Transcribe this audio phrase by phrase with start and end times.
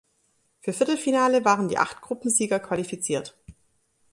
[0.61, 3.35] Für Viertelfinale waren die acht Gruppensieger qualifiziert.